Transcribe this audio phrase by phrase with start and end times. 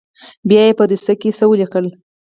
[0.47, 1.85] بيا يې په دوسيه کښې څه وليکل.